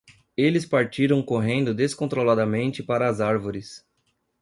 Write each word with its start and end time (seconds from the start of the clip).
Eles 0.35 0.65
partiram 0.65 1.21
correndo 1.21 1.75
descontroladamente 1.75 2.81
para 2.81 3.07
as 3.07 3.21
árvores. 3.21 3.85